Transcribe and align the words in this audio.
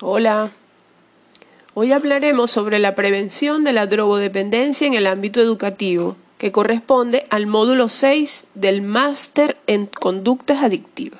Hola. 0.00 0.52
Hoy 1.74 1.90
hablaremos 1.90 2.52
sobre 2.52 2.78
la 2.78 2.94
prevención 2.94 3.64
de 3.64 3.72
la 3.72 3.88
drogodependencia 3.88 4.86
en 4.86 4.94
el 4.94 5.08
ámbito 5.08 5.40
educativo, 5.40 6.14
que 6.38 6.52
corresponde 6.52 7.24
al 7.30 7.48
módulo 7.48 7.88
6 7.88 8.46
del 8.54 8.80
Máster 8.80 9.56
en 9.66 9.86
Conductas 9.86 10.62
Adictivas. 10.62 11.18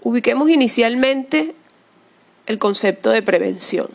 Ubiquemos 0.00 0.50
inicialmente 0.50 1.54
el 2.46 2.58
concepto 2.58 3.10
de 3.10 3.22
prevención. 3.22 3.86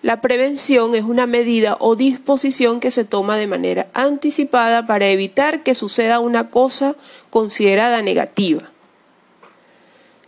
La 0.00 0.22
prevención 0.22 0.94
es 0.94 1.04
una 1.04 1.26
medida 1.26 1.76
o 1.80 1.96
disposición 1.96 2.80
que 2.80 2.90
se 2.90 3.04
toma 3.04 3.36
de 3.36 3.46
manera 3.46 3.88
anticipada 3.92 4.86
para 4.86 5.08
evitar 5.08 5.62
que 5.62 5.74
suceda 5.74 6.18
una 6.18 6.48
cosa 6.48 6.96
considerada 7.28 8.00
negativa. 8.00 8.69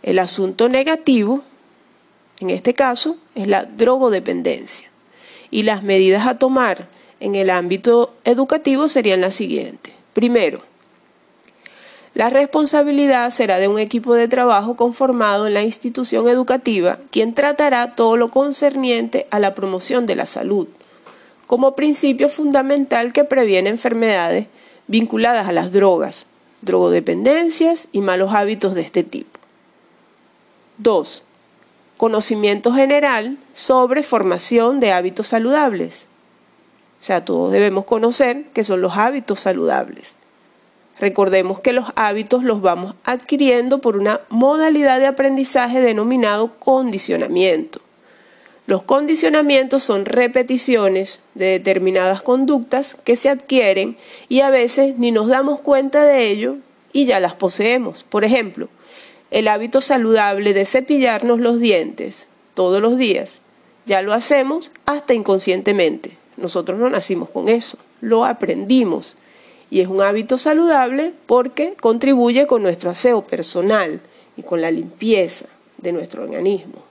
El 0.03 0.19
asunto 0.19 0.67
negativo, 0.67 1.41
en 2.41 2.49
este 2.49 2.73
caso, 2.73 3.15
es 3.35 3.47
la 3.47 3.63
drogodependencia. 3.63 4.89
Y 5.49 5.63
las 5.63 5.81
medidas 5.81 6.27
a 6.27 6.37
tomar 6.37 6.89
en 7.21 7.35
el 7.35 7.49
ámbito 7.49 8.13
educativo 8.25 8.89
serían 8.89 9.21
las 9.21 9.33
siguientes. 9.33 9.93
Primero, 10.11 10.61
la 12.15 12.29
responsabilidad 12.29 13.31
será 13.31 13.59
de 13.59 13.69
un 13.69 13.79
equipo 13.79 14.13
de 14.13 14.27
trabajo 14.27 14.75
conformado 14.75 15.47
en 15.47 15.53
la 15.53 15.63
institución 15.63 16.27
educativa, 16.27 16.99
quien 17.09 17.33
tratará 17.33 17.95
todo 17.95 18.17
lo 18.17 18.29
concerniente 18.29 19.25
a 19.31 19.39
la 19.39 19.55
promoción 19.55 20.05
de 20.05 20.17
la 20.17 20.27
salud, 20.27 20.67
como 21.47 21.75
principio 21.75 22.27
fundamental 22.27 23.13
que 23.13 23.23
previene 23.23 23.69
enfermedades 23.69 24.47
vinculadas 24.87 25.47
a 25.47 25.53
las 25.53 25.71
drogas, 25.71 26.27
drogodependencias 26.61 27.87
y 27.93 28.01
malos 28.01 28.33
hábitos 28.33 28.75
de 28.75 28.81
este 28.81 29.03
tipo. 29.03 29.42
2. 30.77 31.23
Conocimiento 31.97 32.73
general 32.73 33.37
sobre 33.53 34.03
formación 34.03 34.79
de 34.79 34.91
hábitos 34.91 35.27
saludables. 35.27 36.07
O 37.01 37.05
sea, 37.05 37.25
todos 37.25 37.51
debemos 37.51 37.85
conocer 37.85 38.45
qué 38.53 38.63
son 38.63 38.81
los 38.81 38.97
hábitos 38.97 39.41
saludables. 39.41 40.15
Recordemos 40.99 41.59
que 41.59 41.73
los 41.73 41.87
hábitos 41.95 42.43
los 42.43 42.61
vamos 42.61 42.95
adquiriendo 43.03 43.79
por 43.79 43.97
una 43.97 44.21
modalidad 44.29 44.99
de 44.99 45.07
aprendizaje 45.07 45.81
denominado 45.81 46.53
condicionamiento. 46.59 47.81
Los 48.65 48.83
condicionamientos 48.83 49.83
son 49.83 50.05
repeticiones 50.05 51.19
de 51.33 51.47
determinadas 51.47 52.21
conductas 52.21 52.95
que 53.03 53.17
se 53.17 53.27
adquieren 53.27 53.97
y 54.29 54.39
a 54.39 54.49
veces 54.49 54.97
ni 54.97 55.11
nos 55.11 55.27
damos 55.27 55.59
cuenta 55.59 56.05
de 56.05 56.29
ello 56.29 56.55
y 56.93 57.05
ya 57.05 57.19
las 57.19 57.35
poseemos. 57.35 58.03
Por 58.03 58.23
ejemplo, 58.23 58.69
el 59.33 59.47
hábito 59.47 59.81
saludable 59.81 60.53
de 60.53 60.63
cepillarnos 60.63 61.39
los 61.39 61.59
dientes 61.59 62.27
todos 62.53 62.79
los 62.79 62.99
días. 62.99 63.41
Ya 63.87 64.03
lo 64.03 64.13
hacemos 64.13 64.69
hasta 64.85 65.15
inconscientemente. 65.15 66.15
Nosotros 66.37 66.77
no 66.77 66.87
nacimos 66.87 67.31
con 67.31 67.49
eso, 67.49 67.79
lo 67.99 68.25
aprendimos 68.25 69.17
y 69.71 69.81
es 69.81 69.87
un 69.87 70.03
hábito 70.03 70.37
saludable 70.37 71.13
porque 71.25 71.73
contribuye 71.81 72.45
con 72.45 72.61
nuestro 72.61 72.91
aseo 72.91 73.25
personal 73.25 74.01
y 74.37 74.43
con 74.43 74.61
la 74.61 74.69
limpieza 74.69 75.47
de 75.79 75.93
nuestro 75.93 76.23
organismo. 76.23 76.83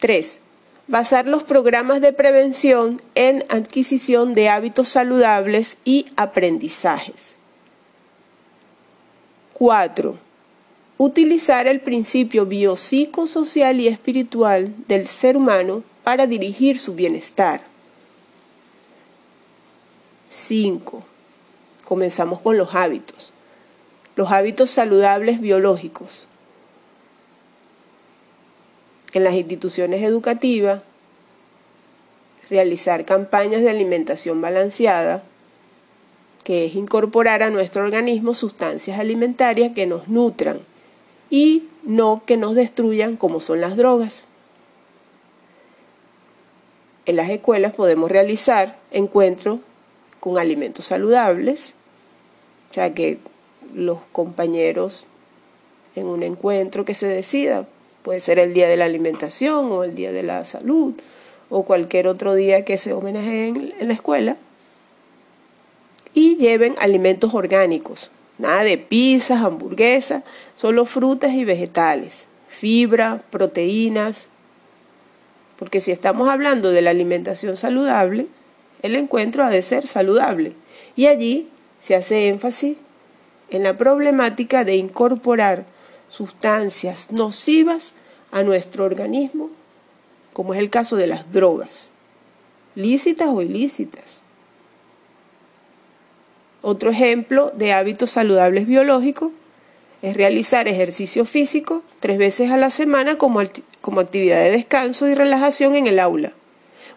3. 0.00 0.40
Basar 0.88 1.26
los 1.26 1.44
programas 1.44 2.00
de 2.00 2.12
prevención 2.12 3.00
en 3.14 3.44
adquisición 3.48 4.34
de 4.34 4.48
hábitos 4.48 4.88
saludables 4.88 5.78
y 5.84 6.06
aprendizajes. 6.16 7.36
4. 9.52 10.31
Utilizar 11.04 11.66
el 11.66 11.80
principio 11.80 12.46
biopsicosocial 12.46 13.80
y 13.80 13.88
espiritual 13.88 14.72
del 14.86 15.08
ser 15.08 15.36
humano 15.36 15.82
para 16.04 16.28
dirigir 16.28 16.78
su 16.78 16.94
bienestar. 16.94 17.60
5 20.28 21.02
Comenzamos 21.84 22.38
con 22.40 22.56
los 22.56 22.76
hábitos. 22.76 23.32
Los 24.14 24.30
hábitos 24.30 24.70
saludables 24.70 25.40
biológicos. 25.40 26.28
En 29.12 29.24
las 29.24 29.34
instituciones 29.34 30.04
educativas, 30.04 30.82
realizar 32.48 33.04
campañas 33.04 33.62
de 33.62 33.70
alimentación 33.70 34.40
balanceada, 34.40 35.24
que 36.44 36.66
es 36.66 36.76
incorporar 36.76 37.42
a 37.42 37.50
nuestro 37.50 37.82
organismo 37.82 38.34
sustancias 38.34 39.00
alimentarias 39.00 39.72
que 39.72 39.86
nos 39.86 40.06
nutran 40.06 40.60
y 41.32 41.66
no 41.82 42.22
que 42.26 42.36
nos 42.36 42.54
destruyan 42.54 43.16
como 43.16 43.40
son 43.40 43.62
las 43.62 43.76
drogas. 43.76 44.26
En 47.06 47.16
las 47.16 47.30
escuelas 47.30 47.72
podemos 47.72 48.10
realizar 48.10 48.78
encuentros 48.90 49.60
con 50.20 50.38
alimentos 50.38 50.84
saludables 50.84 51.74
o 52.70 52.74
sea, 52.74 52.94
que 52.94 53.18
los 53.74 53.98
compañeros 54.12 55.06
en 55.94 56.06
un 56.06 56.22
encuentro 56.22 56.84
que 56.86 56.94
se 56.94 57.06
decida, 57.06 57.66
puede 58.02 58.20
ser 58.20 58.38
el 58.38 58.54
día 58.54 58.68
de 58.68 58.78
la 58.78 58.86
alimentación 58.86 59.70
o 59.72 59.84
el 59.84 59.94
día 59.94 60.10
de 60.10 60.22
la 60.22 60.44
salud 60.46 60.94
o 61.50 61.64
cualquier 61.64 62.08
otro 62.08 62.34
día 62.34 62.64
que 62.64 62.78
se 62.78 62.94
homenajee 62.94 63.48
en, 63.48 63.88
la 63.88 63.92
escuela, 63.92 64.38
y 66.14 66.36
lleven 66.36 66.74
alimentos 66.78 67.34
orgánicos, 67.34 68.10
nada 68.42 68.64
de 68.64 68.76
pizzas, 68.76 69.42
hamburguesas, 69.42 70.24
solo 70.56 70.84
frutas 70.84 71.32
y 71.32 71.44
vegetales, 71.44 72.26
fibra, 72.48 73.22
proteínas, 73.30 74.26
porque 75.58 75.80
si 75.80 75.92
estamos 75.92 76.28
hablando 76.28 76.72
de 76.72 76.82
la 76.82 76.90
alimentación 76.90 77.56
saludable, 77.56 78.26
el 78.82 78.96
encuentro 78.96 79.44
ha 79.44 79.48
de 79.48 79.62
ser 79.62 79.86
saludable. 79.86 80.54
Y 80.96 81.06
allí 81.06 81.48
se 81.80 81.94
hace 81.94 82.26
énfasis 82.26 82.76
en 83.48 83.62
la 83.62 83.76
problemática 83.76 84.64
de 84.64 84.74
incorporar 84.74 85.64
sustancias 86.08 87.12
nocivas 87.12 87.94
a 88.32 88.42
nuestro 88.42 88.84
organismo, 88.84 89.50
como 90.32 90.52
es 90.52 90.58
el 90.58 90.68
caso 90.68 90.96
de 90.96 91.06
las 91.06 91.30
drogas, 91.30 91.90
lícitas 92.74 93.28
o 93.28 93.40
ilícitas. 93.40 94.22
Otro 96.62 96.90
ejemplo 96.90 97.52
de 97.56 97.72
hábitos 97.72 98.12
saludables 98.12 98.68
biológicos 98.68 99.32
es 100.00 100.16
realizar 100.16 100.68
ejercicio 100.68 101.24
físico 101.24 101.82
tres 102.00 102.18
veces 102.18 102.50
a 102.50 102.56
la 102.56 102.70
semana 102.70 103.18
como, 103.18 103.40
como 103.80 104.00
actividad 104.00 104.40
de 104.42 104.52
descanso 104.52 105.08
y 105.08 105.14
relajación 105.14 105.74
en 105.74 105.88
el 105.88 105.98
aula. 105.98 106.32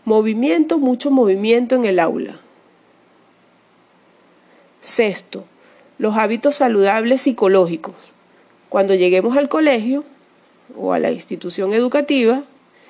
Movimiento, 0.06 0.78
mucho 0.78 1.10
movimiento 1.10 1.76
en 1.76 1.86
el 1.86 2.00
aula. 2.00 2.40
Sexto, 4.82 5.46
los 5.98 6.16
hábitos 6.16 6.56
saludables 6.56 7.22
psicológicos. 7.22 8.14
Cuando 8.70 8.94
lleguemos 8.94 9.36
al 9.36 9.50
colegio 9.50 10.04
o 10.78 10.94
a 10.94 11.00
la 11.00 11.12
institución 11.12 11.74
educativa, 11.74 12.44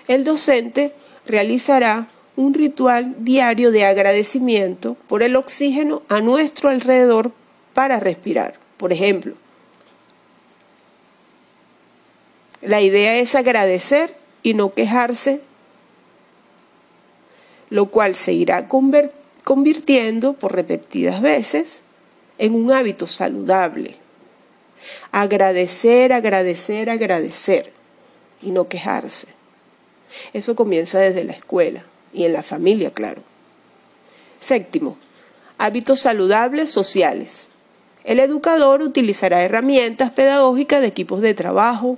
el 0.09 0.25
docente 0.25 0.93
realizará 1.25 2.09
un 2.35 2.53
ritual 2.53 3.15
diario 3.19 3.71
de 3.71 3.85
agradecimiento 3.85 4.95
por 5.07 5.23
el 5.23 5.35
oxígeno 5.35 6.03
a 6.09 6.21
nuestro 6.21 6.69
alrededor 6.69 7.31
para 7.73 7.99
respirar. 7.99 8.55
Por 8.77 8.91
ejemplo, 8.91 9.35
la 12.61 12.81
idea 12.81 13.17
es 13.17 13.35
agradecer 13.35 14.15
y 14.43 14.53
no 14.53 14.73
quejarse, 14.73 15.41
lo 17.69 17.87
cual 17.87 18.15
se 18.15 18.33
irá 18.33 18.67
convirtiendo 18.67 20.33
por 20.33 20.53
repetidas 20.53 21.21
veces 21.21 21.81
en 22.37 22.53
un 22.53 22.71
hábito 22.71 23.07
saludable. 23.07 23.95
Agradecer, 25.11 26.11
agradecer, 26.11 26.89
agradecer 26.89 27.71
y 28.41 28.51
no 28.51 28.67
quejarse. 28.67 29.27
Eso 30.33 30.55
comienza 30.55 30.99
desde 30.99 31.23
la 31.23 31.33
escuela 31.33 31.85
y 32.15 32.25
en 32.25 32.33
la 32.33 32.43
familia, 32.43 32.91
claro. 32.91 33.21
Séptimo, 34.39 34.97
hábitos 35.57 35.99
saludables 35.99 36.71
sociales. 36.71 37.47
El 38.03 38.19
educador 38.19 38.81
utilizará 38.81 39.43
herramientas 39.43 40.11
pedagógicas 40.11 40.81
de 40.81 40.87
equipos 40.87 41.21
de 41.21 41.33
trabajo, 41.33 41.97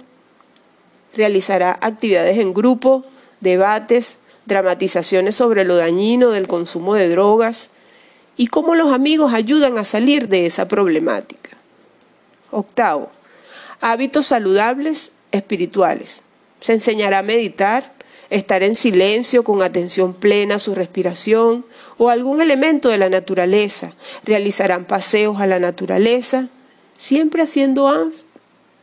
realizará 1.15 1.77
actividades 1.81 2.37
en 2.37 2.53
grupo, 2.53 3.05
debates, 3.41 4.17
dramatizaciones 4.45 5.35
sobre 5.35 5.65
lo 5.65 5.75
dañino 5.75 6.31
del 6.31 6.47
consumo 6.47 6.95
de 6.95 7.09
drogas, 7.09 7.69
y 8.37 8.47
cómo 8.47 8.75
los 8.75 8.93
amigos 8.93 9.33
ayudan 9.33 9.77
a 9.77 9.83
salir 9.83 10.29
de 10.29 10.45
esa 10.45 10.67
problemática. 10.67 11.49
Octavo, 12.51 13.09
hábitos 13.81 14.27
saludables 14.27 15.11
espirituales. 15.31 16.21
Se 16.61 16.73
enseñará 16.73 17.19
a 17.19 17.23
meditar, 17.23 17.91
estar 18.29 18.63
en 18.63 18.75
silencio 18.75 19.43
con 19.43 19.61
atención 19.61 20.13
plena 20.13 20.55
a 20.55 20.59
su 20.59 20.75
respiración 20.75 21.65
o 21.97 22.09
algún 22.09 22.41
elemento 22.41 22.89
de 22.89 22.97
la 22.97 23.09
naturaleza. 23.09 23.93
Realizarán 24.23 24.85
paseos 24.85 25.39
a 25.39 25.47
la 25.47 25.59
naturaleza, 25.59 26.49
siempre 26.97 27.43
haciendo 27.43 28.11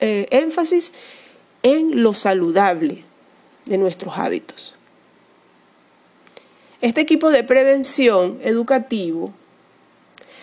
eh, 0.00 0.26
énfasis 0.30 0.92
en 1.62 2.02
lo 2.02 2.14
saludable 2.14 3.04
de 3.66 3.78
nuestros 3.78 4.18
hábitos. 4.18 4.76
Este 6.80 7.00
equipo 7.00 7.30
de 7.30 7.44
prevención 7.44 8.38
educativo, 8.42 9.32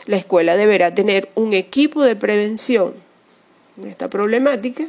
la 0.07 0.17
escuela 0.17 0.57
deberá 0.57 0.95
tener 0.95 1.29
un 1.35 1.53
equipo 1.53 2.03
de 2.03 2.15
prevención 2.15 2.95
de 3.75 3.89
esta 3.89 4.09
problemática, 4.09 4.87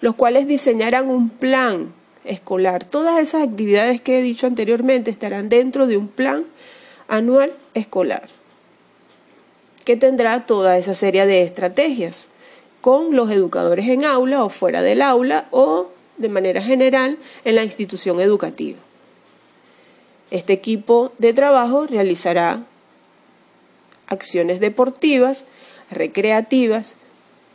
los 0.00 0.14
cuales 0.14 0.46
diseñarán 0.46 1.08
un 1.08 1.30
plan 1.30 1.92
escolar. 2.24 2.84
Todas 2.84 3.20
esas 3.20 3.42
actividades 3.42 4.00
que 4.00 4.18
he 4.18 4.22
dicho 4.22 4.46
anteriormente 4.46 5.10
estarán 5.10 5.48
dentro 5.48 5.86
de 5.86 5.96
un 5.96 6.08
plan 6.08 6.44
anual 7.08 7.52
escolar 7.74 8.28
que 9.84 9.96
tendrá 9.96 10.46
toda 10.46 10.78
esa 10.78 10.94
serie 10.94 11.26
de 11.26 11.42
estrategias 11.42 12.28
con 12.80 13.16
los 13.16 13.30
educadores 13.30 13.88
en 13.88 14.04
aula 14.04 14.44
o 14.44 14.48
fuera 14.48 14.82
del 14.82 15.02
aula 15.02 15.46
o 15.50 15.88
de 16.16 16.28
manera 16.28 16.62
general 16.62 17.18
en 17.44 17.56
la 17.56 17.64
institución 17.64 18.20
educativa. 18.20 18.78
Este 20.30 20.52
equipo 20.52 21.12
de 21.18 21.32
trabajo 21.32 21.86
realizará 21.86 22.62
acciones 24.06 24.60
deportivas, 24.60 25.46
recreativas, 25.90 26.94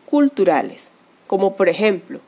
culturales, 0.05 0.91
como 1.27 1.55
por 1.55 1.69
ejemplo 1.69 2.19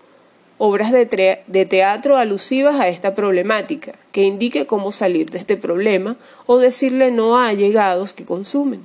obras 0.58 0.92
de, 0.92 1.66
teatro 1.66 2.18
alusivas 2.18 2.80
a 2.80 2.88
esta 2.88 3.14
problemática, 3.14 3.94
que 4.12 4.24
indique 4.24 4.66
cómo 4.66 4.92
salir 4.92 5.30
de 5.30 5.38
este 5.38 5.58
problema 5.58 6.18
o 6.46 6.58
decirle 6.58 7.12
no 7.12 7.38
a 7.38 7.48
allegados 7.48 8.14
que 8.14 8.26
consumen. 8.26 8.82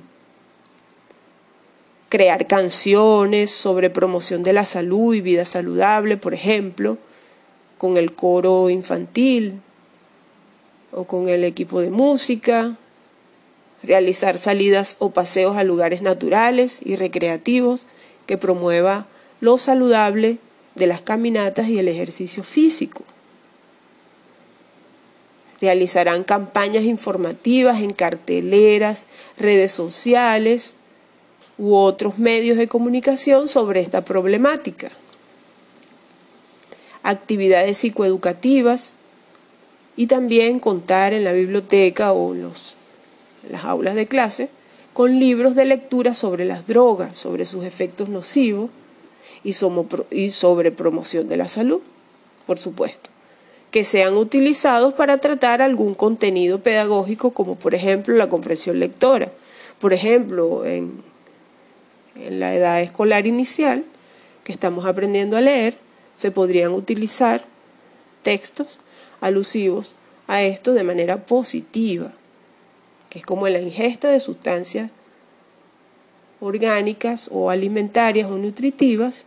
Crear 2.09 2.45
canciones 2.45 3.49
sobre 3.49 3.89
promoción 3.89 4.43
de 4.43 4.53
la 4.53 4.65
salud 4.65 5.15
y 5.15 5.21
vida 5.21 5.45
saludable, 5.45 6.15
por 6.15 6.35
ejemplo, 6.35 6.99
con 7.79 7.97
el 7.97 8.13
coro 8.13 8.69
infantil 8.69 9.59
o 10.91 11.05
con 11.05 11.27
el 11.27 11.43
equipo 11.43 11.81
de 11.81 11.89
música, 11.89 12.75
realizar 13.81 14.37
salidas 14.37 14.95
o 14.99 15.09
paseos 15.09 15.57
a 15.57 15.63
lugares 15.63 16.03
naturales 16.03 16.79
y 16.85 16.95
recreativos 16.97 17.87
que 18.27 18.37
promueva 18.37 19.07
lo 19.41 19.57
saludable 19.57 20.37
de 20.75 20.87
las 20.87 21.01
caminatas 21.01 21.67
y 21.67 21.79
el 21.79 21.87
ejercicio 21.87 22.43
físico. 22.43 23.03
Realizarán 25.61 26.23
campañas 26.23 26.83
informativas 26.83 27.81
en 27.81 27.91
carteleras, 27.93 29.07
redes 29.37 29.71
sociales, 29.71 30.75
u 31.57 31.75
otros 31.75 32.17
medios 32.17 32.57
de 32.57 32.67
comunicación 32.67 33.47
sobre 33.47 33.79
esta 33.79 34.03
problemática. 34.03 34.91
Actividades 37.03 37.77
psicoeducativas 37.77 38.93
y 39.95 40.07
también 40.07 40.59
contar 40.59 41.13
en 41.13 41.23
la 41.23 41.31
biblioteca 41.31 42.11
o 42.13 42.33
los, 42.33 42.75
las 43.49 43.63
aulas 43.65 43.95
de 43.95 44.07
clase 44.07 44.49
con 44.93 45.19
libros 45.19 45.55
de 45.55 45.65
lectura 45.65 46.13
sobre 46.13 46.45
las 46.45 46.67
drogas, 46.67 47.15
sobre 47.15 47.45
sus 47.45 47.63
efectos 47.65 48.09
nocivos 48.09 48.69
y 49.43 49.53
sobre 50.29 50.71
promoción 50.71 51.27
de 51.27 51.37
la 51.37 51.47
salud, 51.47 51.81
por 52.45 52.59
supuesto, 52.59 53.09
que 53.71 53.83
sean 53.83 54.15
utilizados 54.17 54.93
para 54.93 55.17
tratar 55.17 55.61
algún 55.61 55.95
contenido 55.95 56.59
pedagógico 56.59 57.31
como 57.31 57.55
por 57.55 57.75
ejemplo 57.75 58.15
la 58.15 58.29
comprensión 58.29 58.79
lectora. 58.79 59.31
Por 59.79 59.93
ejemplo, 59.93 60.65
en 60.65 61.03
en 62.15 62.39
la 62.39 62.53
edad 62.53 62.81
escolar 62.81 63.25
inicial, 63.27 63.83
que 64.43 64.51
estamos 64.51 64.85
aprendiendo 64.85 65.37
a 65.37 65.41
leer, 65.41 65.77
se 66.17 66.31
podrían 66.31 66.73
utilizar 66.73 67.43
textos 68.21 68.79
alusivos 69.21 69.95
a 70.27 70.43
esto 70.43 70.73
de 70.73 70.83
manera 70.83 71.25
positiva, 71.25 72.13
que 73.09 73.19
es 73.19 73.25
como 73.25 73.47
la 73.47 73.59
ingesta 73.59 74.09
de 74.09 74.19
sustancias 74.19 74.91
orgánicas 76.39 77.29
o 77.31 77.49
alimentarias 77.49 78.29
o 78.29 78.37
nutritivas, 78.37 79.25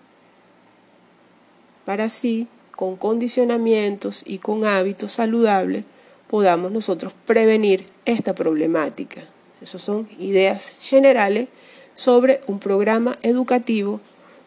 para 1.86 2.04
así, 2.04 2.48
con 2.72 2.96
condicionamientos 2.96 4.22
y 4.26 4.36
con 4.36 4.66
hábitos 4.66 5.12
saludables, 5.12 5.84
podamos 6.28 6.72
nosotros 6.72 7.14
prevenir 7.24 7.86
esta 8.04 8.34
problemática. 8.34 9.22
Esas 9.62 9.80
son 9.80 10.06
ideas 10.18 10.72
generales 10.82 11.48
sobre 11.94 12.42
un 12.46 12.58
programa 12.58 13.18
educativo 13.22 14.02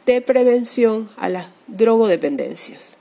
de 0.05 0.21
prevención 0.21 1.09
a 1.17 1.29
las 1.29 1.47
drogodependencias. 1.65 2.98